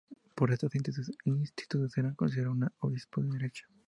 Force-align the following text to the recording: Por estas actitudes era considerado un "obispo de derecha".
Por 0.33 0.51
estas 0.51 0.71
actitudes 1.43 1.95
era 1.95 2.15
considerado 2.15 2.53
un 2.55 2.67
"obispo 2.79 3.21
de 3.21 3.33
derecha". 3.33 3.67